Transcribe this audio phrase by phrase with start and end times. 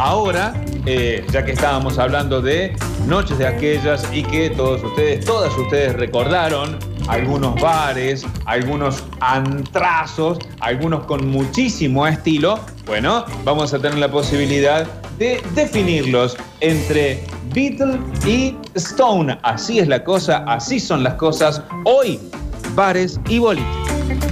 [0.00, 0.54] ahora,
[0.86, 2.74] eh, ya que estábamos hablando de
[3.06, 11.04] noches de aquellas y que todos ustedes, todas ustedes recordaron algunos bares, algunos antrazos, algunos
[11.04, 14.86] con muchísimo estilo, bueno, vamos a tener la posibilidad
[15.18, 17.22] de definirlos entre
[17.52, 19.38] Beatle y Stone.
[19.42, 22.18] Así es la cosa, así son las cosas hoy,
[22.74, 23.66] bares y boliches.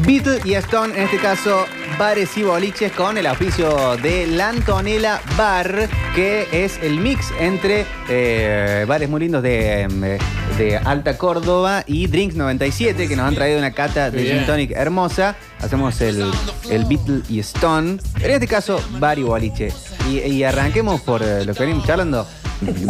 [0.06, 1.66] Beatle y Stone, en este caso,
[1.98, 7.86] bares y boliches con el auspicio de La Antonella Bar, que es el mix entre
[8.08, 10.18] eh, bares muy lindos de, eh,
[10.56, 14.24] de Alta Córdoba y Drinks 97, que nos han traído una cata de.
[14.24, 15.36] Gin Tonic hermosa.
[15.60, 16.30] Hacemos el,
[16.70, 17.98] el Beatle y Stone.
[18.20, 19.72] En este caso, bar y boliche.
[20.08, 22.26] Y, y arranquemos por eh, lo que venimos charlando.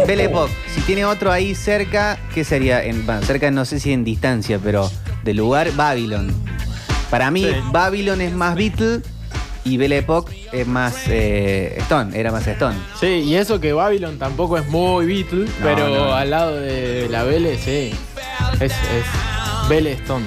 [0.06, 0.30] Belle
[0.74, 2.84] si tiene otro ahí cerca, ¿qué sería?
[2.84, 4.90] En, bueno, cerca no sé si en distancia, pero
[5.24, 6.57] de lugar, Babylon.
[7.10, 7.54] Para mí, Sí.
[7.72, 9.00] Babylon es más Beatle
[9.64, 12.76] y Belle Époque es más eh, Stone, era más Stone.
[13.00, 16.12] Sí, y eso que Babylon tampoco es muy Beatle, pero no.
[16.14, 17.90] al lado de la Belle, sí.
[18.60, 20.24] Es, es Belle Stone.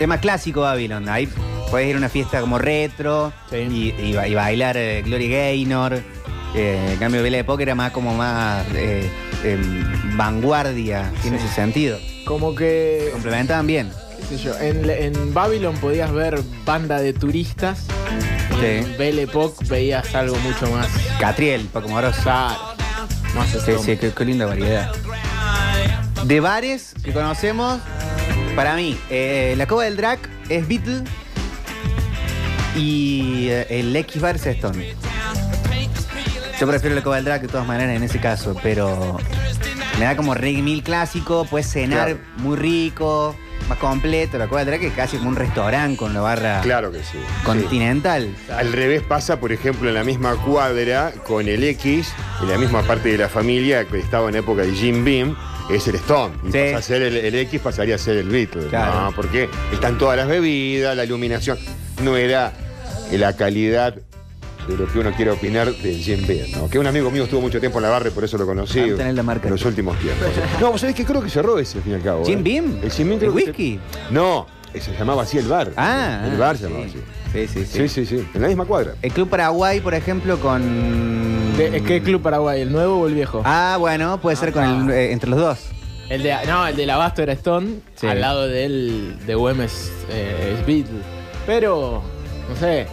[0.00, 1.08] Es más clásico Babylon.
[1.08, 1.28] Ahí
[1.70, 3.56] puedes ir a una fiesta como retro Sí.
[4.00, 6.02] y, y ba- y bailar eh, Glory Gaynor.
[6.56, 9.08] Eh, en cambio, Belle Époque era más como más eh,
[9.44, 11.98] em, vanguardia, tiene ese sentido.
[12.24, 13.90] Como que, Complementaban bien.
[14.28, 17.84] Qué sé yo, en, en Babylon podías ver banda de turistas.
[18.62, 22.20] En Belle Époque veías algo mucho más Catriel, Paco Moroso.
[22.22, 22.74] claro.
[23.34, 24.92] Más Sí, sí, qué, qué linda variedad.
[26.24, 27.80] De bares que conocemos,
[28.56, 31.02] para mí, eh, la Cova del Drac es Beatle
[32.76, 34.94] y eh, el X Bar es Stone.
[36.60, 39.18] Yo prefiero la Cova del Drac de todas maneras en ese caso, pero
[39.98, 42.20] me da como reggae mil clásico, puedes cenar Claro.
[42.38, 43.36] muy rico,
[43.68, 44.38] más completo.
[44.38, 47.18] La Drac es casi como un restaurante con la barra Claro que sí.
[47.44, 48.34] continental.
[48.56, 52.82] Al revés pasa, por ejemplo, en la misma cuadra con el X, en la misma
[52.82, 55.36] parte de la familia que estaba en época de Jim Beam,
[55.70, 56.34] es el Stone.
[56.44, 56.58] Y Sí.
[56.72, 58.66] pasa a ser el, el X, pasaría a ser el Beatle.
[58.68, 59.00] Claro.
[59.00, 61.58] No, porque están todas las bebidas, la iluminación.
[62.02, 62.52] No era
[63.12, 63.94] la calidad
[64.68, 66.68] de lo que uno quiere opinar del Jim Beam, ¿no?
[66.68, 68.80] Que un amigo mío estuvo mucho tiempo en la barra y por eso lo conocí
[68.80, 69.48] Vamos a tener la marca.
[69.48, 70.26] en los últimos tiempos.
[70.60, 72.24] No, ¿vos sabés que creo que cerró ese, al fin y al cabo?
[72.24, 72.42] ¿Jim ¿eh?
[72.42, 72.78] Beam?
[72.82, 73.80] El Jim Beam ¿El que- whisky?
[74.10, 74.46] No,
[74.78, 75.70] se llamaba así el bar.
[75.76, 76.68] Ah, El bar se sí.
[76.70, 76.98] llamaba así.
[77.32, 77.88] Sí, sí, sí.
[77.88, 78.28] Sí, sí, sí.
[78.34, 78.94] En la misma cuadra.
[79.02, 81.52] El Club Paraguay, por ejemplo, con.
[81.56, 82.60] ¿Qué, qué club Paraguay?
[82.62, 83.42] ¿El nuevo o el viejo?
[83.44, 85.58] Ah, bueno, puede ser con el, eh, entre los dos.
[86.08, 88.06] El de, no, el del Abasto era Stone, Sí.
[88.06, 91.00] al lado de él, de Güemes, eh, Beatle.
[91.46, 92.02] Pero,
[92.48, 92.86] no sé,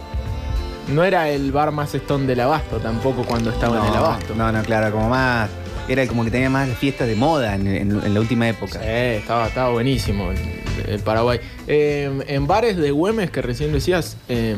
[0.88, 4.34] no era el bar más Stone del Abasto tampoco cuando estaba en el Abasto.
[4.34, 5.48] no, no, claro, como más.
[5.88, 8.78] Era como que tenía más fiestas de moda en, en- en la última época.
[8.78, 10.38] Sí, estaba, estaba buenísimo el,
[10.86, 11.40] el Paraguay.
[11.66, 14.56] Eh, en bares de Güemes, que recién decías, eh,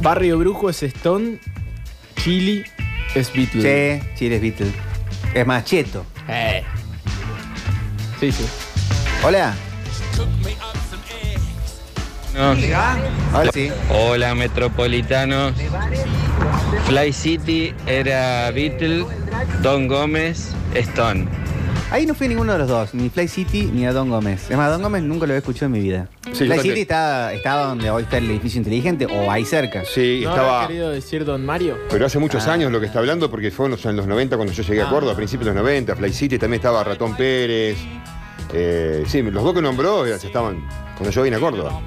[0.00, 1.40] Barrio Brujo es Stone,
[2.16, 2.62] Chili
[3.16, 4.00] es Beatle.
[4.00, 4.72] Sí, Chile es Beatle.
[5.34, 6.04] Es más cheto.
[6.28, 6.62] Eh.
[8.20, 8.44] Sí, sí.
[9.24, 9.54] Hola.
[12.38, 13.68] Hola, sí.
[13.90, 15.54] Hola metropolitanos.
[16.86, 19.04] Fly City era Beatle,
[19.60, 21.26] Don Gómez, Stone.
[21.90, 24.50] Ahí no fui a ninguno de los dos, ni Fly City ni a Don Gómez.
[24.50, 26.06] Es más, Don Gómez nunca lo había escuchado en mi vida.
[26.26, 26.62] Sí, yo Fly también.
[26.74, 29.82] City estaba, estaba donde hoy está el edificio inteligente o ahí cerca.
[29.84, 30.66] Sí, ¿No habrá estaba.
[30.68, 31.76] querido decir Don Mario?
[31.90, 32.52] Pero hace muchos Ah.
[32.52, 34.82] años lo que está hablando, porque fue en los, en los 90 cuando yo llegué
[34.82, 34.90] a Ah.
[34.90, 37.78] Córdoba, a principios de los 90, Fly City, también estaba Ratón Pérez.
[38.52, 40.66] Eh, sí, los dos que nombró eh, estaban
[40.96, 41.80] cuando yo vine a Córdoba.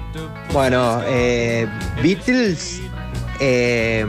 [0.52, 1.66] Bueno, eh,
[2.02, 2.80] Beatles,
[3.40, 4.06] eh,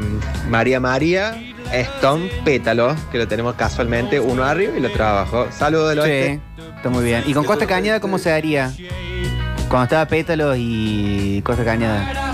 [0.47, 1.35] María María,
[1.71, 5.47] Stone, Pétalo, que lo tenemos casualmente, uno arriba y el otro abajo.
[5.51, 6.41] Saludos del oeste.
[6.55, 7.23] Sí, está muy bien.
[7.25, 8.71] ¿Y con Costa Cañada cómo se haría?
[9.69, 12.33] Cuando estaba Pétalos y Costa Cañada.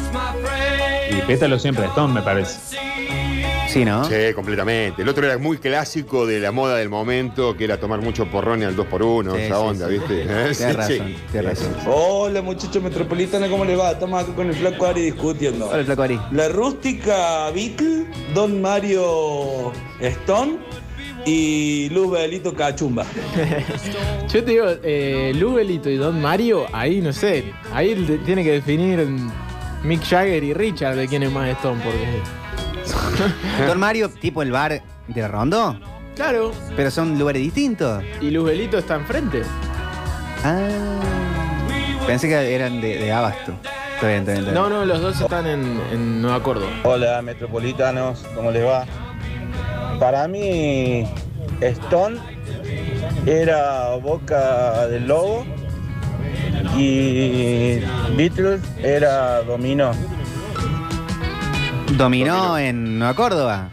[1.09, 2.68] Y pétalo siempre Stone, me parece.
[3.69, 4.03] Sí, ¿no?
[4.03, 5.03] Sí, completamente.
[5.03, 8.61] El otro era muy clásico de la moda del momento, que era tomar mucho porrón
[8.61, 9.93] y al 2x1, Sí, esa sí, onda, sí.
[9.93, 10.15] ¿viste?
[10.23, 11.15] Tienes Sí, razón, sí.
[11.31, 11.75] tienes razón.
[11.87, 13.91] Hola muchachos metropolitanos, ¿cómo les va?
[13.91, 15.69] Estamos acá con el flaco Ari discutiendo.
[15.69, 16.19] Hola, Flaco Ari.
[16.31, 20.57] La rústica Beatle, Don Mario Stone
[21.27, 23.05] y Luz Belito Cachumba.
[24.33, 27.43] Yo te digo, eh, Lubelito y Don Mario, ahí no sé.
[27.71, 27.93] Ahí
[28.25, 29.05] tiene que definir
[29.83, 31.99] Mick Jagger y Richard de quién es más Stone, porque.
[33.67, 35.79] Don Mario, tipo el bar de Rondo,
[36.15, 38.03] Claro, pero son lugares distintos.
[38.19, 39.41] y Lubelito está enfrente.
[40.43, 40.67] Ah.
[42.05, 43.53] Pensé que eran de, de Abasto.
[43.95, 44.53] Está bien, está bien, está bien.
[44.53, 46.71] No, no, los dos están en, en Nueva Córdoba.
[46.83, 48.85] Hola metropolitanos, ¿cómo les va?
[49.99, 51.05] Para mí
[51.61, 52.17] Stone
[53.25, 55.45] era Boca del Lobo
[56.77, 57.79] y
[58.15, 59.91] Beatles era Domino.
[61.97, 63.69] Dominó en Nueva Córdoba.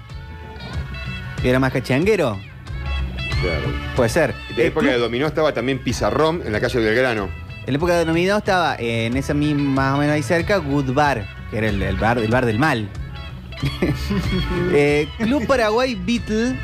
[1.44, 2.38] ¿Era más cachanguero?
[3.42, 3.72] Claro.
[3.94, 4.34] Puede ser.
[4.50, 7.28] En la Eh, época de Dominó estaba también Pizarrón en la calle Belgrano.
[7.66, 10.56] En la época de Dominó estaba eh, en esa misma, más o menos ahí cerca,
[10.58, 12.88] Good Bar, que era el, el bar, el bar del mal.
[14.72, 16.54] Eh, Club Paraguay Beatle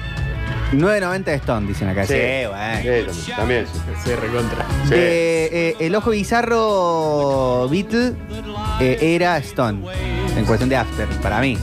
[0.72, 2.06] 990 de Stone, dicen acá.
[2.06, 2.14] Sí,
[2.49, 3.12] bueno.
[3.12, 3.81] Sí, también, también, sí.
[4.04, 4.66] Sí, recontra.
[4.88, 4.94] Sí.
[4.94, 8.12] Eh, eh, el ojo bizarro Beatle
[8.81, 9.81] eh, era Stone,
[10.37, 11.58] en cuestión de after, para mí.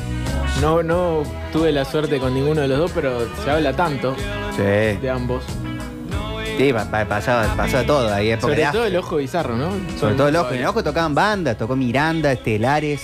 [0.62, 1.24] No, no
[1.54, 4.16] tuve la suerte con ninguno de los dos, pero se habla tanto
[4.56, 4.62] Sí.
[4.64, 5.44] de ambos.
[6.58, 8.92] Sí, pa- pa- pasaba, pasaba todo ahí, época de Sobre todo after.
[8.94, 9.70] el ojo bizarro, ¿no?
[9.98, 10.52] Sobre todo el ojo.
[10.54, 13.02] En el ojo tocaban bandas, tocó Miranda, Estelares.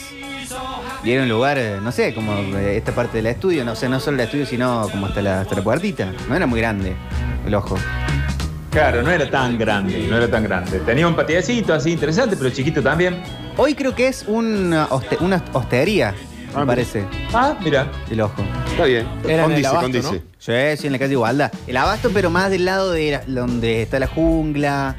[1.04, 3.88] Y era un lugar, eh, no sé, como eh, esta parte del estudio, no sé,
[3.88, 6.12] no solo el estudio, sino como hasta la, hasta la puertita.
[6.28, 6.96] No era muy grande
[7.46, 7.78] el ojo.
[8.72, 10.80] Claro, no era tan grande, no era tan grande.
[10.80, 13.22] Tenía un patiecito así interesante, pero chiquito también.
[13.58, 16.14] Hoy creo que es una, hoste- una hostería,
[16.54, 17.04] Ah, me parece,
[17.34, 17.88] Ah, mira.
[18.10, 18.42] el ojo.
[18.72, 19.06] Está bien.
[19.24, 20.24] Era en el Condice, abasto, condice.
[20.38, 21.52] Sí, sí, en la calle Igualdad.
[21.68, 24.96] El abasto, pero más del lado de la- donde está la jungla.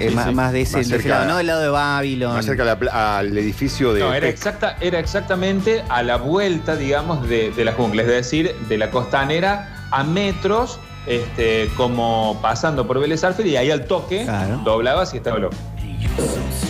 [0.00, 0.34] eh, Sí, más, sí.
[0.34, 2.34] más de ese, Más de ese cerca- lado, no del lado de Babylon.
[2.34, 4.00] Más cerca a la pla- al edificio de.
[4.00, 8.52] No, era, exacta, era exactamente a la vuelta, digamos, de, de la jungla, es decir,
[8.68, 14.24] de la costanera a metros, este, como pasando por Vélez Arfield, y ahí al toque
[14.24, 14.56] Claro.
[14.64, 15.54] doblabas y estaba loco.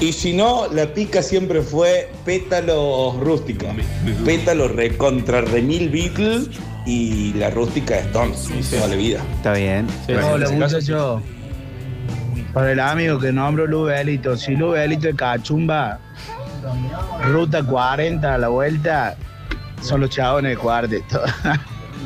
[0.01, 3.73] Y si no, la pica siempre fue pétalo rústica.
[4.25, 6.51] Pétalo recontra remil Beatles
[6.87, 8.49] y la rústica Stones.
[8.71, 9.21] Toda la vida.
[9.37, 9.87] Está bien.
[10.07, 11.23] Sí, Bueno, Hola muchachos.
[12.53, 16.01] Para el amigo que nombro Lubelito, si Lubelito es cachumba,
[17.25, 19.17] ruta 40 a la vuelta,
[19.81, 21.23] son los chabones de cuarteto.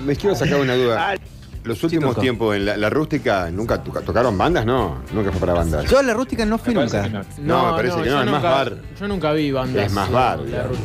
[0.07, 1.15] Les quiero sacar una duda.
[1.67, 2.21] Los últimos tocó.
[2.21, 4.65] tiempos en la, la rústica, ¿nunca to- tocaron bandas?
[4.65, 5.85] No, nunca fue para bandas.
[5.91, 7.03] Yo a la rústica no fui nunca.
[7.03, 7.11] que
[7.43, 8.77] No, me parece que yo no, es más nunca- bar.
[9.01, 9.87] Yo nunca vi bandas.
[9.87, 10.39] Es más bar.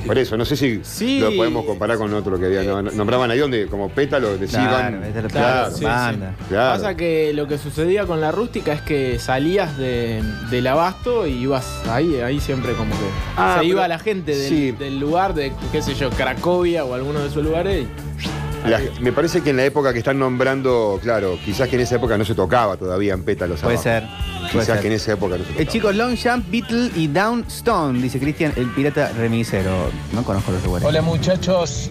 [0.06, 1.19] Por eso, no sé si Sí.
[1.19, 2.63] lo podemos comparar con otro que había.
[2.63, 4.68] no- Nombraban ahí donde, como pétalo, decían.
[4.68, 6.36] Claro, Claro, plata, sí, banda.
[6.50, 6.81] Claro.
[6.81, 11.33] Pasa que lo que sucedía con la rústica es que salías de, del abasto y
[11.33, 13.06] ibas ahí, ahí siempre como que
[13.38, 14.72] Ah, se iba la gente del, sí.
[14.72, 17.86] del lugar de, qué sé yo, Cracovia o alguno de esos lugares.
[17.86, 21.81] y- La- me parece que en la época que están nombrando, claro, quizás que en
[21.81, 23.59] esa época no se tocaba todavía en pétalos.
[23.61, 23.83] Puede abajo.
[23.83, 24.03] ser.
[24.39, 24.79] puede Quizás ser.
[24.81, 25.61] que en esa época no se tocaba.
[25.63, 29.71] Eh, chicos, Long Jump, Beatle y Down Stone, dice Cristian, el pirata remisero.
[30.13, 30.87] No conozco los lugares.
[30.87, 31.89] Hola muchachos.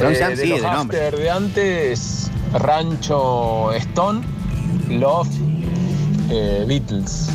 [0.00, 0.98] Long Eh, Jump de sí, los de nombre.
[1.06, 4.20] after de antes, Rancho Stone,
[4.90, 5.28] Love,
[6.30, 7.28] eh, Beatles.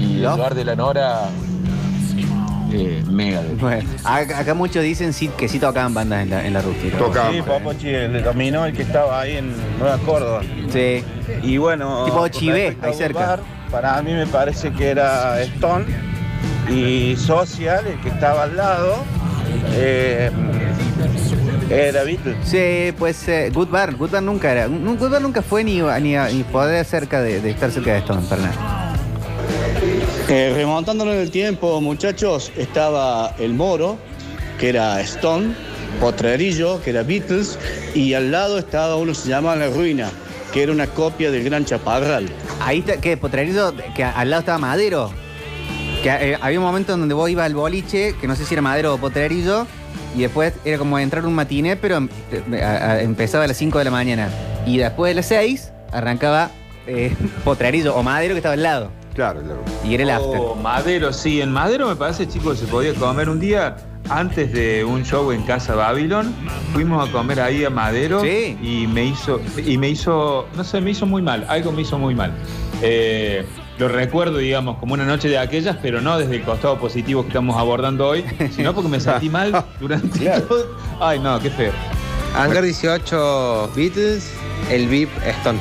[0.00, 0.34] Y Love.
[0.34, 1.28] el bar de la Nora,
[2.74, 3.58] eh, Megadeth.
[3.60, 6.98] Bueno, acá, acá muchos dicen sí, que sí tocaban bandas en la, en la rústica.
[6.98, 7.32] Tocaban.
[7.32, 10.42] Sí, Papochi, el dominó, el que estaba ahí en Nueva Córdoba.
[10.72, 11.04] Sí.
[11.42, 12.04] Y bueno.
[12.04, 13.18] Tipo Chivé, ahí cerca.
[13.18, 13.40] Bar,
[13.70, 15.86] para mí me parece que era Stone
[16.70, 18.96] y Social, el que estaba al lado,
[19.74, 20.30] eh,
[21.70, 22.36] era Beatles.
[22.44, 24.66] Sí, pues eh, Good Bar, Good Bar nunca era.
[24.66, 28.22] Good Bar nunca fue ni, ni, ni poder cerca de, de estar cerca de Stone,
[28.28, 28.71] para nada.
[30.34, 33.98] Eh, remontándolo en el tiempo, muchachos, estaba el Moro,
[34.58, 35.54] que era Stone,
[36.00, 37.58] Potrerillo, que era Beatles,
[37.94, 40.08] y al lado estaba uno que se llamaba La Ruina,
[40.50, 42.30] que era una copia del Gran Chaparral.
[42.62, 43.18] Ahí está, ¿qué?
[43.18, 45.10] Potrerizo, que al lado estaba Madero.
[46.02, 48.54] Que eh, había un momento en donde vos ibas al boliche, que no sé si
[48.54, 49.66] era Madero o Potrerillo,
[50.16, 52.08] y después era como entrar un matiné, pero em-
[53.00, 54.30] empezaba a las 5 de la mañana.
[54.64, 56.50] Y después de las 6 arrancaba
[56.86, 59.01] eh, Potrerillo o Madero que estaba al lado.
[59.14, 59.60] Claro, claro.
[59.84, 60.38] Y era el after.
[60.40, 61.40] Oh, Madero, sí.
[61.40, 63.76] En Madero me parece, chicos, se podía comer un día
[64.08, 66.34] antes de un show en Casa Babylon.
[66.72, 68.56] Fuimos a comer ahí a Madero Sí.
[68.62, 71.44] y me hizo, y me hizo, no sé, me hizo muy mal.
[71.48, 72.32] Algo me hizo muy mal.
[72.80, 73.44] Eh,
[73.78, 77.28] lo recuerdo, digamos, como una noche de aquellas, pero no desde el costado positivo que
[77.28, 80.42] estamos abordando hoy, sino porque me sentí mal durante Claro.
[80.46, 80.66] todo.
[81.00, 81.72] Ay, no, qué feo.
[82.34, 84.32] Hangar 18 Beatles,
[84.70, 85.58] el VIP Stone.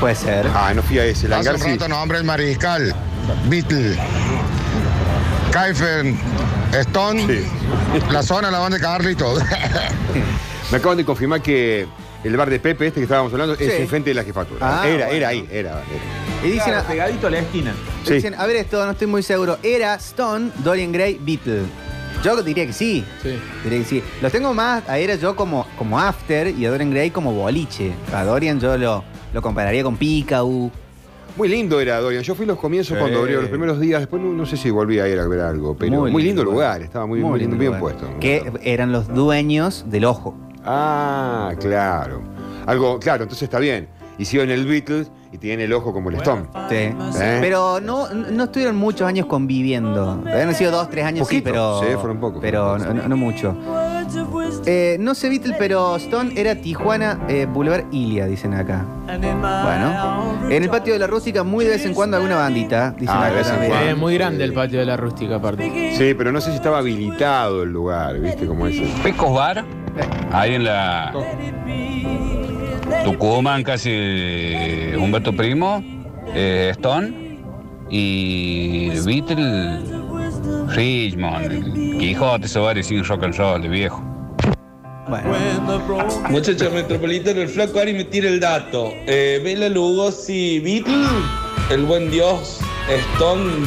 [0.00, 0.46] Puede ser.
[0.54, 1.26] Ah, no fui a ese.
[1.26, 1.70] El Hace un sí.
[1.70, 2.94] rato nombre el mariscal,
[3.48, 3.96] Beatle,
[5.50, 6.14] Kaifer,
[6.72, 7.44] Stone, Sí.
[8.10, 9.42] la zona la van de Carlitos.
[10.70, 11.86] Me acaban de confirmar que
[12.24, 13.82] el bar de Pepe, este que estábamos hablando, es Sí.
[13.82, 14.58] enfrente de la jefatura.
[14.82, 15.12] Ah, era, bueno.
[15.12, 15.70] era ahí, era.
[15.70, 15.80] era.
[16.44, 17.72] Y dicen, Claro, pegadito a la esquina.
[18.04, 18.14] Sí.
[18.14, 19.58] dicen, a ver esto, no estoy muy seguro.
[19.62, 21.62] ¿Era Stone, Dorian Gray, Beatle?
[22.22, 23.04] Yo diría que sí.
[23.22, 23.38] Sí.
[23.64, 24.02] Diría que sí.
[24.20, 27.92] Los tengo más a era yo como, como after y a Dorian Gray como boliche.
[28.12, 30.70] A Dorian yo lo, lo compararía con Picau.
[31.36, 32.22] Muy lindo era Dorian.
[32.22, 33.00] Yo fui los comienzos Sí.
[33.00, 34.00] cuando abrió los primeros días.
[34.00, 36.80] Después no, no sé si volví a ir a ver algo, pero muy, lindo lugar.
[36.80, 37.80] Estaba muy, muy lindo, bien lugar.
[37.80, 38.08] puesto.
[38.20, 40.34] Que eran los dueños del ojo.
[40.64, 42.22] Ah, claro.
[42.66, 43.88] Algo, claro, entonces está bien.
[44.18, 46.44] Hicieron el Beatles y tienen el ojo como el Stone.
[46.70, 46.74] Sí.
[47.20, 47.38] ¿Eh?
[47.42, 50.22] Pero no, no estuvieron muchos años conviviendo.
[50.26, 51.50] Habían sido dos, tres años, sí, Poquito.
[51.50, 51.80] pero.
[51.80, 53.54] Sí, fueron pocos, Pero no- no mucho.
[54.68, 58.84] Eh, no sé Beatle, pero Stone era Tijuana eh, Boulevard Ilia, dicen acá.
[59.06, 60.36] Bueno.
[60.50, 63.20] En el patio de la rústica, muy de vez en cuando alguna bandita, dicen Ah,
[63.20, 63.70] de acá vez en también.
[63.72, 63.90] cuando.
[63.90, 65.92] Es muy grande el patio de la rústica, aparte.
[65.96, 68.76] Sí, pero no sé si estaba habilitado el lugar, ¿viste cómo es?
[68.76, 69.02] eso?
[69.04, 69.64] Pecos Bar,
[70.32, 71.12] ahí en la
[73.04, 75.82] Tucumán, casi Humberto Primo,
[76.34, 77.38] eh, Stone
[77.88, 79.80] y Beatle,
[80.68, 84.02] Richmond, el Quijote, esos bares sin rock and roll, de viejo.
[86.30, 88.92] Muchacha metropolitano, el flaco Ari me tira el dato.
[89.06, 91.06] Eh, Bela Lugosi, Beatle,
[91.70, 92.58] el buen Dios,
[93.14, 93.66] Stone.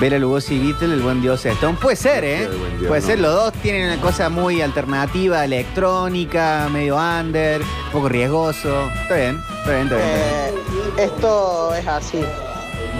[0.00, 1.76] Bela Lugosi y Beatle, el buen dios Stone.
[1.80, 2.48] Puede ser, ¿eh?
[2.78, 3.06] dios, Puede no.
[3.06, 8.90] ser, los dos tienen una cosa muy alternativa, electrónica, medio under, un poco riesgoso.
[9.02, 10.08] Está bien, está bien, está bien.
[10.08, 10.98] está bien.
[10.98, 12.20] Eh, esto es así.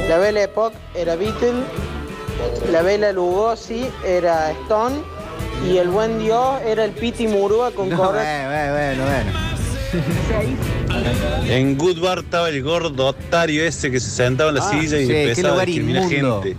[0.09, 1.55] La Belle Époque era Beatle,
[2.71, 5.14] la Bella Lugosi era Stone
[5.69, 9.55] y el buen Dios era el Piti Murúa con No, bueno, bueno, bueno.
[11.49, 14.99] En Good Bar estaba el gordo otario ese que se sentaba en la Ah, silla
[14.99, 16.57] y sí, empezaba a discriminar gente.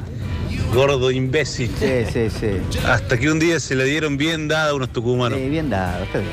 [0.74, 1.72] Gordo imbécil.
[1.80, 2.80] Sí, sí, sí.
[2.86, 5.38] Hasta que un día se le dieron bien dada a unos tucumanos.
[5.40, 6.32] Sí, bien dado, está bien.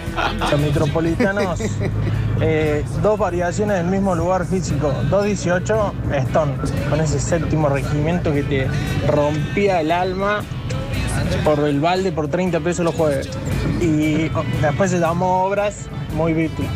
[0.51, 1.61] Los metropolitanos,
[2.41, 4.93] eh, dos variaciones del mismo lugar físico.
[5.11, 5.95] 218
[6.29, 6.53] Stone,
[6.91, 8.67] con ese séptimo regimiento que te
[9.07, 10.43] rompía el alma
[11.45, 13.29] por el balde por 30 pesos los jueves.
[13.81, 16.67] Y después se llamó Obras, muy Beatle.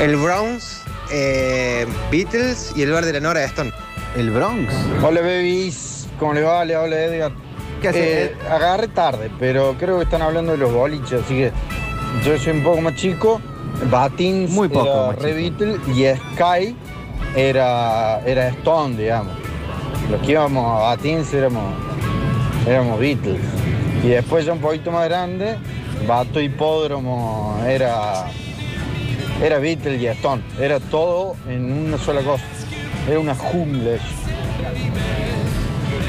[0.00, 3.72] El Browns, eh, Beatles y el bar de la Nora Stone.
[4.16, 4.72] ¿El Bronx?
[5.02, 6.06] Hola, babies.
[6.18, 6.64] ¿Cómo le va?
[6.64, 7.32] Le habla Edgar.
[7.80, 11.52] ¿Qué hace, Eh, agarré tarde, pero creo que están hablando de los boliches, así que
[12.24, 13.40] yo soy un poco más chico.
[13.90, 16.04] Batins Muy poco era Re Beatle y
[16.34, 16.74] Sky
[17.36, 19.32] era, era Stone, digamos.
[20.10, 21.62] Los que íbamos a Batins éramos,
[22.68, 23.40] éramos Beatles.
[24.04, 25.56] Y después ya un poquito más grande,
[26.06, 28.26] Bato Hipódromo era,
[29.42, 30.42] era Beatles y Stone.
[30.60, 32.44] Era todo en una sola cosa.
[33.08, 34.04] Era una jungla eso.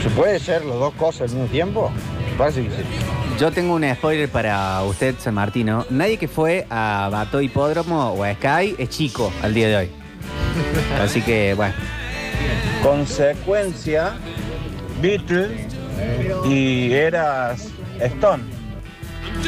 [0.04, 1.92] ¿Se puede ser las dos cosas al mismo tiempo?
[2.38, 2.84] Parece que sí.
[3.40, 5.86] Yo tengo un spoiler para usted, San Martino.
[5.90, 9.90] Nadie que fue a Bato Hipódromo o a Sky es chico al día de hoy.
[11.02, 11.74] Así que, bueno.
[12.84, 14.14] Consecuencia,
[15.02, 15.79] Beatles
[16.46, 17.68] y eras
[18.00, 18.44] Stone.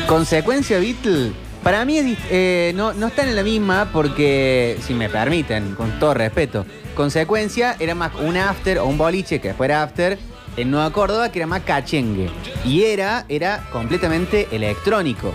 [0.07, 1.31] Consecuencia Beatle,
[1.63, 6.13] para mí eh, no, no están en la misma porque, si me permiten, con todo
[6.13, 6.65] respeto,
[6.95, 10.19] Consecuencia era más un after o un boliche que fuera after
[10.57, 12.29] en Nueva Córdoba que era más cachengue.
[12.65, 15.31] Y era, era completamente electrónico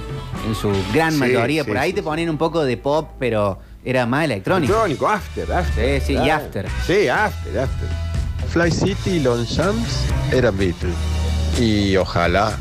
[0.46, 1.62] en su gran Sí, mayoría.
[1.64, 4.72] sí, Por ahí sí, te ponían un poco de pop, pero era más electrónico.
[4.84, 6.00] Electrónico, after, after.
[6.00, 6.66] Sí, sí, y after.
[6.86, 7.88] Sí, after, after.
[8.56, 10.94] Fly City y Longchamps eran Beatles.
[11.60, 12.52] Y ojalá,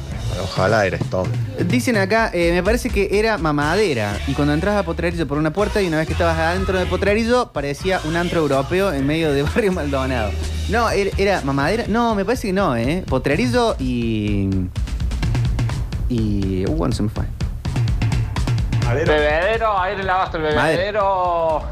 [0.44, 1.30] ojalá era Stone.
[1.70, 4.18] Dicen acá, eh, me parece que era mamadera.
[4.28, 6.86] Y cuando entras a Potrerillo por una puerta y una vez que estabas adentro de
[6.86, 10.32] Potrerillo, parecía un antro europeo en medio de Barrio Maldonado.
[10.68, 11.86] No, era, era mamadera.
[11.88, 13.02] No, me parece que no, ¿eh?
[13.08, 14.50] Potrerillo y.
[16.10, 16.66] Y.
[16.68, 17.24] Uh, bueno, se me fue.
[18.94, 21.64] Bebedero, ahí en el bebedero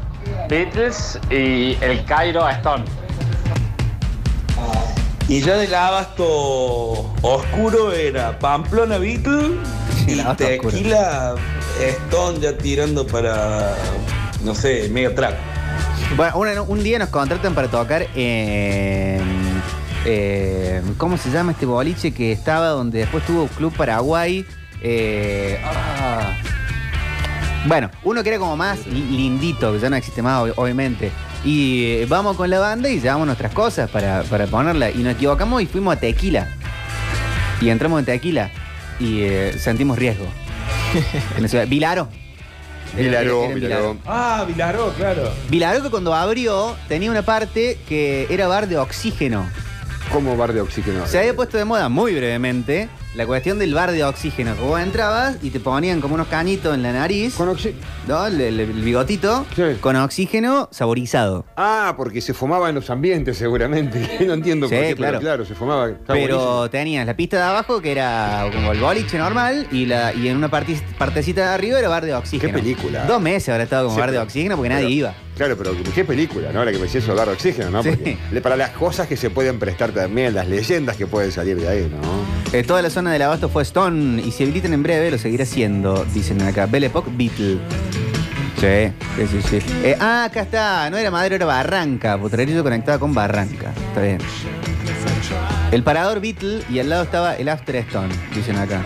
[0.48, 3.03] Beatles y el Cairo Stone.
[5.28, 6.26] Y ya del abasto
[7.22, 9.56] oscuro era Pamplona Beatle
[10.06, 10.16] y.
[10.82, 11.34] Tequila
[11.80, 13.74] Stone ya tirando para,
[14.44, 15.34] no sé, medio track.
[16.16, 19.62] Bueno, una- un día nos contratan para tocar en.
[20.04, 24.44] eh, ¿Cómo se llama este boliche que estaba donde después tuvo Club Paraguay?
[24.82, 26.34] Eh, ah.
[27.66, 31.10] Bueno, uno que era como más li- lindito, que ya no existe más, ob- obviamente.
[31.44, 34.90] Y eh, vamos con la banda y llevamos nuestras cosas para, para ponerla.
[34.90, 36.48] Y nos equivocamos y fuimos a Tequila.
[37.60, 38.50] Y entramos en Tequila
[38.98, 40.26] y eh, sentimos riesgo.
[41.36, 41.66] En la ciudad.
[41.66, 42.08] Vilaro.
[42.96, 43.96] Vilaró.
[44.06, 45.32] Ah, Vilaró, claro.
[45.48, 49.48] Vilaró que cuando abrió tenía una parte que era bar de oxígeno.
[50.12, 51.06] ¿Cómo bar de oxígeno?
[51.06, 54.54] Se había puesto de moda muy brevemente la cuestión del bar de oxígeno.
[54.56, 57.34] Que vos entrabas y te ponían como unos cañitos en la nariz.
[57.34, 57.80] Con oxígeno.
[58.08, 58.26] ¿No?
[58.26, 59.46] El, el- el bigotito.
[59.80, 61.44] Con oxígeno saborizado.
[61.56, 64.18] Ah, porque se fumaba en los ambientes seguramente.
[64.26, 65.12] no entiendo Sí, por qué, claro.
[65.12, 65.88] pero claro, se fumaba.
[65.90, 66.70] Está Pero buenísimo.
[66.70, 70.36] tenías la pista de abajo que era como el boliche normal y, la, y en
[70.36, 72.52] una parti- partecita de arriba era bar de oxígeno.
[72.52, 73.04] Qué película.
[73.06, 75.14] Dos meses habrá estado como Sí, bar de pero- oxígeno porque nadie pero- iba.
[75.36, 76.64] Claro, pero qué película, ¿no?
[76.64, 77.82] La que me bar de oxígeno, ¿no?
[77.82, 77.88] Sí.
[77.90, 81.60] Porque le- para las cosas que se pueden prestar también, las leyendas que pueden salir
[81.60, 82.33] de ahí, ¿no?
[82.54, 85.44] Eh, toda la zona del abasto fue Stone y si habilitan en breve lo seguirá
[85.44, 86.66] siendo, dicen acá.
[86.66, 87.58] Belle Époque Beatle.
[88.60, 89.58] Sí, sí, sí.
[89.82, 90.88] Eh, ah, acá está.
[90.88, 92.16] No era Madero, era Barranca.
[92.16, 93.72] Potrerillo conectado con Barranca.
[93.88, 94.18] Está bien.
[95.72, 98.82] El parador Beatle y al lado estaba el After Stone, dicen acá.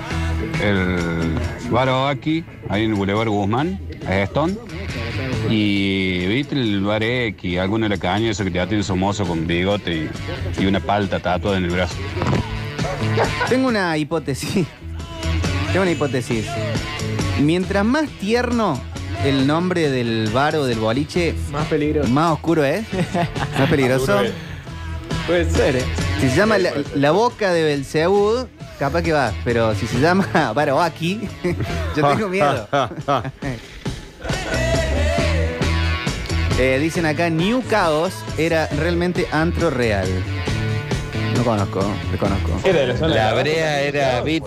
[0.65, 1.35] el
[1.71, 4.57] bar Oaki, ahí en el Boulevard Guzmán, es Stone.
[5.51, 9.47] Y Beatle, el bar X, alguno de la caña, eso que te tiene somoso con
[9.47, 10.11] bigote y,
[10.63, 11.97] y una palta tatuada en el brazo.
[13.49, 14.67] Tengo una hipótesis.
[15.73, 16.47] Tengo una hipótesis.
[17.41, 18.81] Mientras más tierno
[19.25, 22.09] el nombre del bar o del boliche, Más peligroso.
[22.11, 22.85] más oscuro es.
[23.59, 24.21] Más peligroso.
[25.27, 25.85] Puede ser, ¿eh?
[26.21, 28.47] Si se llama la, la boca de Belzeud,
[28.79, 29.33] capaz que va.
[29.45, 31.21] Pero si se llama Baroaki,
[31.97, 32.69] yo tengo miedo.
[36.61, 40.09] Eh, dicen acá, New Chaos era realmente antro real.
[41.39, 41.81] No conozco,
[42.11, 42.51] desconozco.
[42.65, 44.43] Era de la zona brea era Beat.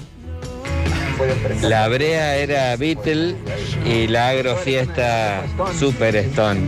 [1.62, 3.38] La brea era Beatle
[3.86, 5.42] y la agrofiesta
[5.80, 6.68] Super Stone.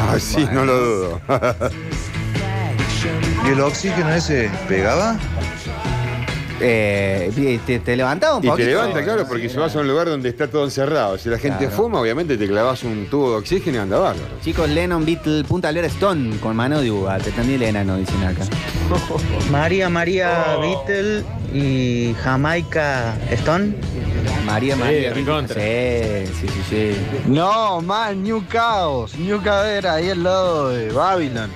[0.00, 1.20] Ah, sí, no lo dudo.
[3.46, 5.16] ¿Y el oxígeno ese pegaba?
[6.60, 8.66] Eh, te, te levantaba un Y poquito.
[8.66, 11.38] te levanta, claro, porque si vas a un lugar donde está todo encerrado, si la
[11.38, 11.74] gente Claro.
[11.76, 14.26] fuma, obviamente te clavas un tubo de oxígeno y anda bárbaro.
[14.44, 17.18] Chicos, Lennon, Beatle, Punta Alera, Stone, con mano de uva.
[17.18, 18.44] Te entendí el enano, dicen acá.
[19.50, 23.74] María María Beatle y Jamaica Stone.
[24.46, 25.12] María María.
[25.14, 25.54] recontra.
[25.60, 26.96] Sí, sí, sí, sí.
[27.26, 29.16] No, man, New Chaos.
[29.16, 31.50] New Cadera, ahí al lado de Babylon.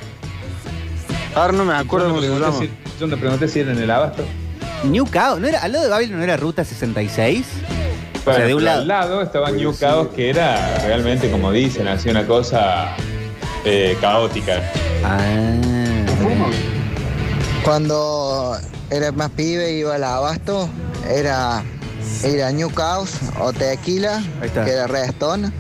[1.35, 2.75] Ahora no me acuerdo Yo cómo te se pregunté llama.
[2.95, 4.25] si- Yo te pregunté si era en el abasto.
[4.85, 7.47] New Chaos, ¿no era, al lado de Babylon no era Ruta 66?
[8.27, 8.81] o sea, de un lado.
[8.81, 12.97] Al lado estaba New Chaos, que era realmente, como dicen, hacía una cosa
[13.65, 14.63] eh, caótica.
[15.05, 15.19] Ah.
[17.65, 18.57] Cuando
[18.91, 20.69] era más pibe iba al abasto,
[21.09, 21.63] era
[22.25, 25.51] ir a New Chaos o Tequila, que era Red Stone,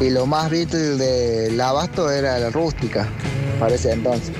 [0.00, 3.08] y lo más Beatle del abasto era la rústica,
[3.58, 4.32] parece entonces.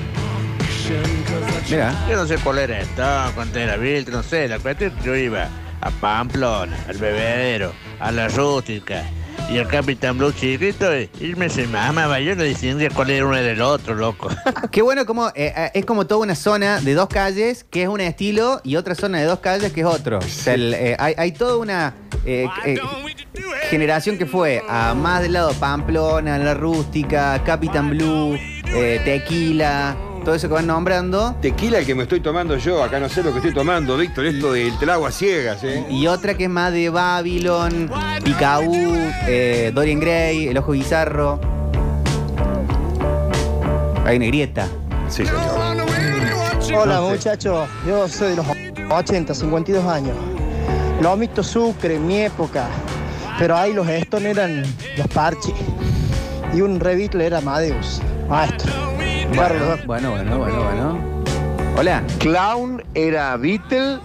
[1.71, 2.07] Mira.
[2.09, 4.49] Yo no sé cuál era esta, cuánto era Beatle, no sé.
[4.49, 5.49] La cuestión es que yo iba
[5.81, 9.05] a Pamplona, al bebedero, a la rústica
[9.51, 12.21] y al Capitán Blue chiquito y, y me se mamaba.
[12.21, 14.29] Yo no distinguía cuál era uno del otro, loco.
[14.71, 17.89] Qué bueno como eh, eh, es como toda una zona de dos calles que es
[17.89, 20.19] un estilo y otra zona de dos calles que es otro.
[20.19, 22.79] O sea, el, eh, hay, hay toda una eh, eh,
[23.69, 30.35] generación que fue a más del lado Pamplona, La Rústica, Capitán Blue, eh, Tequila, todo
[30.35, 31.35] eso que van nombrando.
[31.41, 34.27] Tequila el que me estoy tomando yo, acá no sé lo que estoy tomando, Víctor,
[34.27, 35.85] esto del trago a ciegas, ¿eh?
[35.91, 37.91] Y otra que es más de Babylon,
[38.25, 38.95] Picaú,
[39.27, 41.41] eh, Dorian Gray, El Ojo Bizarro.
[44.05, 44.67] Hay una grieta.
[45.09, 45.41] Sí, señor.
[46.75, 47.13] Hola No sé.
[47.13, 48.47] muchachos, yo soy de los
[48.91, 50.17] 80, 52 años.
[51.01, 52.69] Lo mito Sucre, mi época.
[53.39, 54.63] Pero ahí los Stone eran
[54.97, 55.55] los parches.
[56.55, 58.92] Y un Beatle era Amadeus, maestro.
[59.35, 60.99] Bueno, bueno, bueno, bueno.
[61.79, 62.03] Hola.
[62.19, 63.99] Clown era Beatle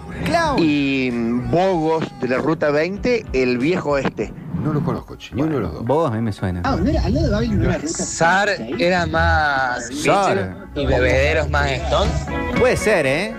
[0.56, 4.32] y Bogos de la Ruta 20, el viejo este.
[4.62, 5.84] No lo conozco, che, ni uno de los dos.
[5.84, 6.62] Vos a mí me suena.
[6.64, 7.88] Ah, no era, al lado de Babylon no era ruta.
[7.88, 10.36] SAR era más SAR.
[10.74, 12.10] Beatle y bebederos más Stone.
[12.58, 13.34] Puede ser, ¿eh?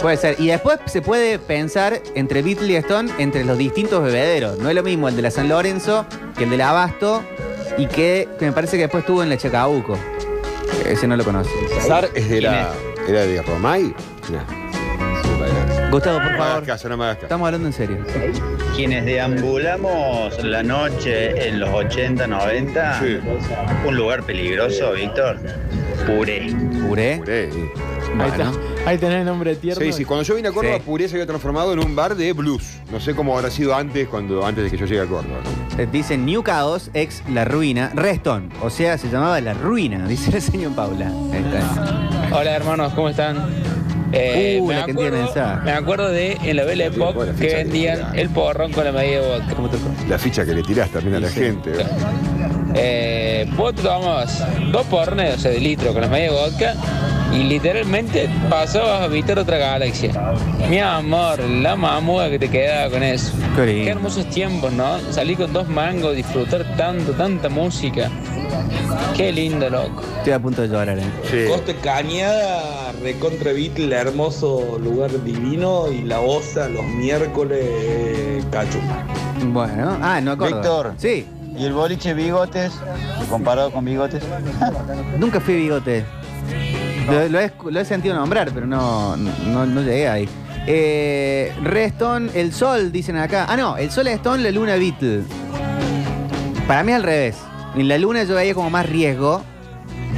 [0.00, 0.36] Puede ser.
[0.40, 4.58] Y después se puede pensar entre Beatle y Stone entre los distintos bebederos.
[4.58, 7.22] No es lo mismo el de la San Lorenzo que el de la Abasto
[7.76, 9.98] y que, que me parece que después estuvo en la Chacabuco.
[10.86, 11.50] Ese no lo conoce.
[11.86, 12.72] Sar es de la,
[13.08, 13.94] era de Romay.
[14.30, 14.64] No.
[15.90, 16.66] Gustavo, por No me hagas favor.
[16.66, 17.26] caso, no me hagas caso.
[17.26, 17.98] Estamos hablando en serio.
[18.74, 23.02] Quienes deambulamos la noche en los 80, 90,
[23.86, 25.38] un lugar peligroso, Víctor,
[26.06, 26.52] Puré.
[26.88, 27.18] ¿Puré?
[27.18, 27.64] Puré, sí.
[28.18, 28.52] Ahí, está.
[28.86, 29.82] Ahí tenés el nombre tierno.
[29.82, 30.82] Sí, sí, cuando yo vine a Córdoba, Sí.
[30.84, 32.80] Puré se había transformado en un bar de blues.
[32.92, 35.38] No sé cómo habrá sido antes, cuando, antes de que yo llegue a Córdoba.
[35.76, 35.82] ¿no?
[35.82, 38.50] Eh, Dicen New Chaos, ex La Ruina, Reston.
[38.62, 41.06] O sea, se llamaba La Ruina, dice la señor Paula.
[41.32, 42.36] Ahí está.
[42.38, 43.38] Hola hermanos, ¿cómo están?
[44.12, 45.64] Eh, Uh, me, la acuerdo, mensajes.
[45.64, 49.20] me acuerdo de en la Belle Époque que ficha vendían el porrón con la medida
[49.22, 49.54] de vodka.
[50.08, 51.70] La ficha que le tirás también a la gente.
[51.72, 51.86] ¿eh?
[52.76, 56.74] Eh, vos tomabas dos porrones, o sea, de litro con la medida de vodka
[57.32, 60.12] y literalmente pasabas a habitar otra galaxia.
[60.68, 63.32] Mi amor, la mamuda que te quedaba con eso.
[63.56, 63.84] Qué lindo.
[63.84, 64.98] Qué hermosos tiempos, ¿no?
[65.12, 68.10] Salir con dos mangos, disfrutar tanto, tanta música.
[69.16, 70.02] Qué lindo, loco.
[70.18, 71.46] Estoy a punto de llorar, ¿eh?
[71.48, 78.78] Costa Cañada, recontra Beatle, hermoso lugar divino y la osa los miércoles, cacho.
[79.46, 80.56] Bueno, ah, no acuerdo.
[80.56, 80.94] Víctor.
[80.98, 82.72] Sí, ¿Y el boliche Bigotes?
[83.30, 84.22] Comparado con Bigotes.
[85.18, 85.54] nunca fui
[87.06, 90.28] Lo, lo he, lo he sentido nombrar, pero no, no, no llegué ahí.
[90.66, 93.46] Eh, Reston, el sol, dicen acá.
[93.48, 95.22] Ah, no, el sol es Stone, la luna Beatle.
[96.66, 97.36] Para mí es al revés.
[97.76, 99.42] En la luna yo veía como más riesgo,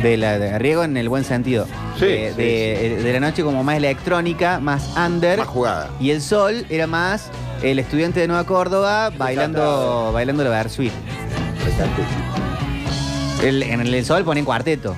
[0.02, 1.66] de la, de riesgo en el buen sentido.
[1.98, 5.38] Sí, de, sí, de- de la noche como más electrónica, más under.
[5.38, 5.88] Más jugada.
[5.98, 7.30] Y el sol era más
[7.62, 10.92] el estudiante de Nueva Córdoba bailando, bailando la Versuit.
[13.42, 14.94] El, en el sol ponen cuarteto.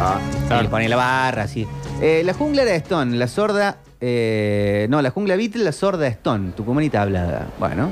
[0.00, 0.18] Ah,
[0.58, 1.66] Y le ponen la barra, así.
[2.00, 3.78] Eh, la jungla era Stone, la sorda.
[4.00, 7.46] eh, no, la jungla Beatle, la sorda Stone, tu comunidad hablada.
[7.58, 7.90] Bueno.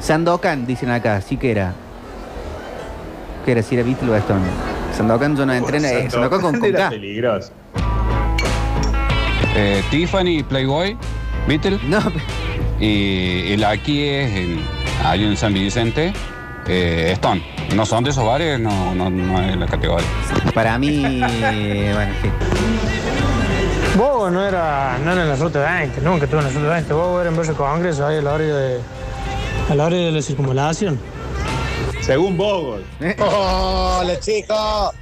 [0.00, 1.72] Sandokan, dicen acá, sí que era.
[3.44, 3.62] ¿Qué era?
[3.62, 4.44] Si era Beatle o Stone.
[4.94, 5.86] Sandokan yo no entreno.
[5.88, 6.90] eh, Sandokan con, con K.
[6.90, 7.52] peligroso.
[9.54, 10.96] Eh, Tiffany, Playboy,
[11.48, 11.78] Beatle.
[11.88, 11.98] No.
[12.78, 14.60] Y el aquí es en,
[15.02, 16.12] hay en San Vicente,
[16.68, 17.42] eh, Stone.
[17.74, 20.06] No son de esos bares, no, no, no es la categoría.
[20.54, 22.30] Para mí, bueno, sí.
[23.96, 26.92] Bobo no era, no era en la ruta 20, nunca estuve en la ruta 20.
[26.92, 28.80] Bobo era en Barrio Congreso, ahí a la hora de,
[29.70, 31.00] a la hora de la circunvalación.
[32.02, 32.84] Según Bogol.
[33.18, 34.92] Hola chicos.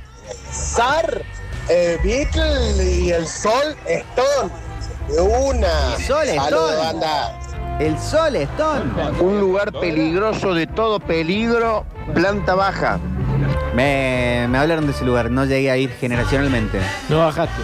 [0.50, 1.22] Sar,
[1.68, 4.50] eh, Beatle y el Sol Stone.
[5.08, 5.98] De una.
[6.06, 6.76] Sol Saludos, Stone.
[6.76, 7.38] banda.
[7.80, 8.92] El sol Stone.
[9.20, 11.84] Un lugar peligroso de todo peligro,
[12.14, 13.00] planta baja.
[13.74, 16.78] Me, me hablaron de ese lugar, no llegué a ir generacionalmente.
[17.08, 17.60] No bajaste.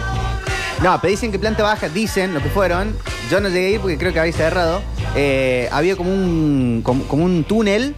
[0.83, 2.95] No, pero dicen que planta baja, dicen lo que fueron.
[3.29, 4.81] Yo no llegué a ir porque creo que había cerrado.
[5.15, 7.95] Eh, había como un, como, como un túnel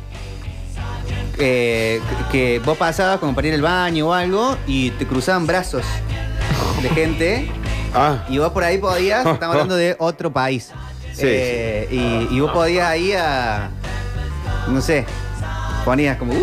[1.39, 5.47] eh, que, que vos pasabas como para ir al baño o algo y te cruzaban
[5.47, 5.83] brazos
[6.81, 7.51] de gente.
[7.95, 8.23] Ah.
[8.29, 10.71] Y vos por ahí podías, estamos hablando de otro país.
[11.13, 13.69] Sí, Eh, Y, y vos podías ahí a.
[14.67, 15.05] No sé,
[15.85, 16.33] ponías como.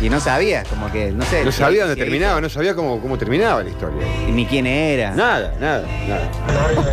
[0.00, 1.44] Y no sabías, como que, no sé.
[1.44, 4.04] No sabía dónde terminaba, no sabía cómo, cómo terminaba la historia.
[4.28, 5.12] Ni quién era.
[5.12, 6.30] Nada, nada, nada.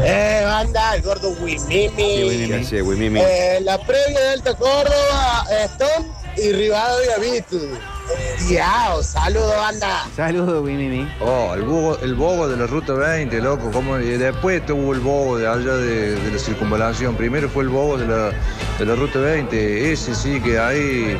[0.05, 1.89] Eh, banda, el gordo Wimimi.
[2.47, 3.19] ¿Qué hace, Wimimi?
[3.19, 7.69] Eh, la previa de Alta Córdoba, Stone y Rivadavia Beatle.
[8.47, 10.05] Diao, saludos, banda.
[10.15, 11.07] Saludos, Wimimi.
[11.19, 13.69] Oh, el bobo, el bobo de la ruta 20, loco.
[13.71, 13.99] ¿cómo?
[13.99, 17.15] Y después tuvo el bobo de allá de, de la circunvalación.
[17.15, 18.31] Primero fue el bobo de la,
[18.79, 19.91] de la ruta 20.
[19.91, 21.17] Ese sí que ahí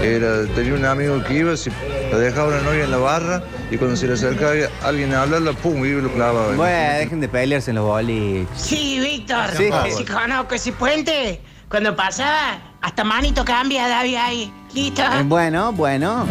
[0.00, 1.70] era, tenía un amigo que iba, se,
[2.10, 5.52] lo dejaba una novia en la barra y cuando se le acercaba alguien a hablarla,
[5.52, 6.54] pum, y lo clavaba.
[6.54, 8.48] Bueno, dejen de pelearse en los boliches.
[8.54, 9.50] Sí, Víctor.
[9.56, 9.68] Sí.
[9.96, 10.04] Sí.
[10.04, 11.40] conozco ese puente.
[11.68, 14.52] Cuando pasaba, hasta manito cambia, David ahí.
[14.74, 14.92] Eh,
[15.26, 16.26] Bueno, bueno.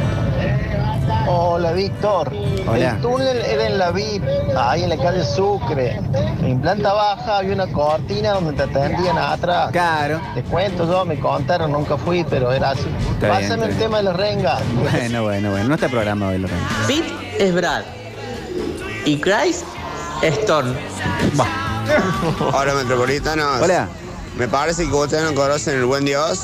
[1.28, 2.32] Hola, Víctor.
[2.68, 2.92] Hola.
[2.92, 4.24] El túnel era en la VIP,
[4.58, 6.00] ahí en la calle Sucre.
[6.42, 9.72] En planta baja había una cortina donde te atendían atrás.
[9.72, 10.20] Claro.
[10.34, 12.88] Te cuento yo, me contaron, nunca fui, pero era así.
[13.14, 13.78] Está Pásame el bien.
[13.80, 14.58] tema de la renga.
[14.92, 15.68] Bueno, bueno, bueno.
[15.70, 16.66] No está programado el Lorenzo.
[16.88, 17.06] Beat
[17.40, 17.84] es Brad.
[19.06, 19.64] Y Christ,
[20.24, 20.74] Stone.
[22.54, 23.62] Hola, metropolitanos.
[23.62, 23.88] Hola.
[24.38, 26.40] Me parece que ustedes no conocen el buen Dios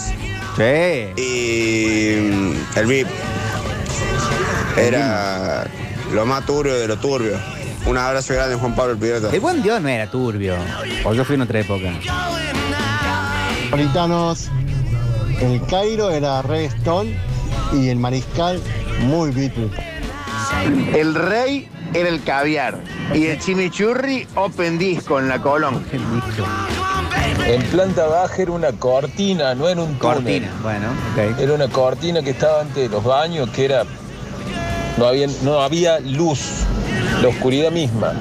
[0.57, 1.13] Sí.
[1.15, 1.76] y
[2.79, 3.07] el VIP.
[4.77, 5.65] Era
[6.13, 7.37] lo más turbio de lo turbio.
[7.85, 9.29] Un abrazo grande, Juan Pablo el Pirata.
[9.31, 10.55] El buen Dios no era turbio.
[11.05, 11.91] O yo fui en otra época.
[13.63, 14.49] Metropolitanos,
[15.41, 17.17] el Cairo era Red Stone
[17.73, 18.61] y el Mariscal
[19.01, 19.69] muy Beatle.
[20.95, 22.79] El rey era el caviar
[23.13, 25.83] y el chimichurri open disco en la Colón.
[27.47, 30.13] En planta baja era una cortina, no era un túnel.
[30.15, 31.39] Cortina, bueno, ok.
[31.39, 33.83] Era una cortina que estaba ante los baños, que era.
[34.97, 36.39] No había, no había luz,
[37.21, 38.13] la oscuridad misma,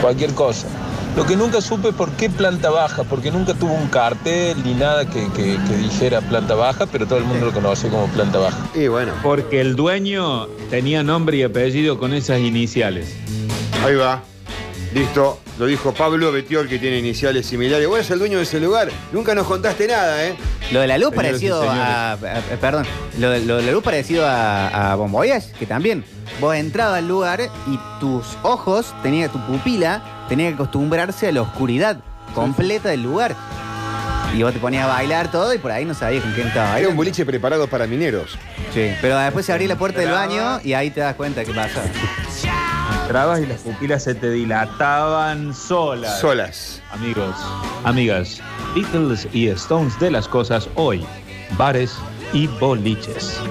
[0.00, 0.66] cualquier cosa.
[1.14, 4.72] Lo que nunca supe es por qué planta baja, porque nunca tuvo un cartel ni
[4.72, 8.38] nada que, que- que dijera planta baja, pero todo el mundo lo conoce como planta
[8.38, 8.56] baja.
[8.74, 9.12] Y bueno.
[9.22, 13.14] Porque el dueño tenía nombre y apellido con esas iniciales.
[13.84, 14.22] Ahí va.
[14.94, 15.38] Listo.
[15.58, 17.86] Lo dijo Pablo Betiol, que tiene iniciales similares.
[17.86, 18.88] Vos eres el dueño de ese lugar.
[19.12, 20.34] Nunca nos contaste nada, ¿eh?
[20.72, 22.86] Lo de la luz Señoras parecido a, a- a- Perdón.
[23.18, 26.04] Lo, de- lo de la luz parecido a, a Bon Voyage, que también.
[26.40, 31.42] Vos entrabas al lugar y tus ojos, tenía tu pupila, tenía que acostumbrarse a la
[31.42, 31.98] oscuridad
[32.34, 33.36] completa del lugar.
[34.34, 36.64] Y vos te ponías a bailar todo y por ahí no sabías con quién estaba
[36.68, 36.96] Era un bailando.
[36.96, 38.38] boliche preparado para mineros.
[38.72, 38.90] Sí.
[39.02, 41.52] Pero después se abría la puerta del baño y ahí te das cuenta de qué
[41.52, 41.82] pasa.
[43.02, 46.20] Entrabas y las pupilas se te dilataban solas.
[46.20, 46.82] Solas.
[46.92, 47.34] Amigos,
[47.84, 48.40] amigas,
[48.74, 51.04] Beatles y Stones de las cosas hoy,
[51.58, 51.98] bares
[52.32, 53.42] y boliches.